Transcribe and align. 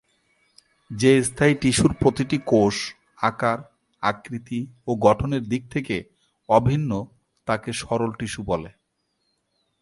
যে 0.91 1.11
স্থায়ী 1.23 1.55
টিস্যুর 1.61 1.93
প্রতিটি 1.93 2.37
কোষ 2.45 2.75
আকার, 3.21 3.59
আকৃতি 4.03 4.59
ও 4.87 4.91
গঠনের 4.95 5.43
দিক 5.43 5.63
থেকে 5.69 5.95
অভিন্ন 6.49 6.91
তাকে 7.47 7.69
সরল 7.73 8.11
টিস্যু 8.11 8.41
বলে। 8.43 8.69